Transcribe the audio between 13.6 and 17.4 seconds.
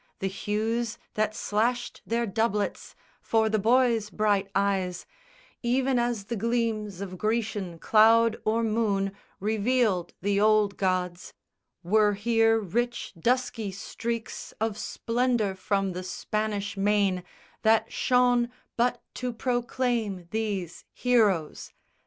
streaks Of splendour from the Spanish Main,